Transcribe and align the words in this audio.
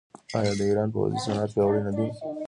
آیا 0.39 0.53
د 0.57 0.61
ایران 0.67 0.89
پوځي 0.93 1.19
صنعت 1.25 1.49
پیاوړی 1.53 1.81
نه 1.87 1.91
دی؟ 1.97 2.07